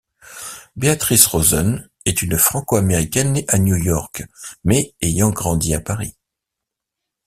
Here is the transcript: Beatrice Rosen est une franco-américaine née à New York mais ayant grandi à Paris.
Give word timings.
Beatrice 0.75 1.27
Rosen 1.27 1.87
est 2.05 2.23
une 2.23 2.35
franco-américaine 2.39 3.33
née 3.33 3.45
à 3.47 3.59
New 3.59 3.75
York 3.75 4.23
mais 4.63 4.95
ayant 5.01 5.29
grandi 5.29 5.75
à 5.75 5.79
Paris. 5.79 6.15